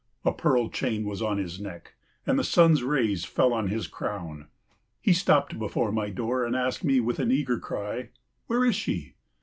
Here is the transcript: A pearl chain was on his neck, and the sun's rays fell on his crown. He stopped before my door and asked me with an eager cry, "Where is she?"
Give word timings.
A 0.25 0.31
pearl 0.31 0.67
chain 0.67 1.03
was 1.05 1.21
on 1.21 1.37
his 1.37 1.59
neck, 1.61 1.93
and 2.25 2.39
the 2.39 2.43
sun's 2.43 2.81
rays 2.81 3.23
fell 3.23 3.53
on 3.53 3.67
his 3.67 3.85
crown. 3.85 4.47
He 4.99 5.13
stopped 5.13 5.59
before 5.59 5.91
my 5.91 6.09
door 6.09 6.43
and 6.43 6.55
asked 6.55 6.83
me 6.83 6.99
with 6.99 7.19
an 7.19 7.31
eager 7.31 7.59
cry, 7.59 8.09
"Where 8.47 8.65
is 8.65 8.75
she?" 8.75 9.13